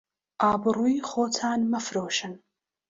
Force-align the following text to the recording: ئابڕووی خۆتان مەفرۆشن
ئابڕووی 0.41 0.95
خۆتان 1.09 1.59
مەفرۆشن 1.71 2.33